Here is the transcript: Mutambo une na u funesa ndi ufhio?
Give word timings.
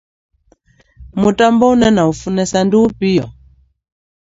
Mutambo 1.21 1.65
une 1.73 1.87
na 1.95 2.01
u 2.09 2.13
funesa 2.21 2.59
ndi 2.65 2.75
ufhio? 2.83 3.25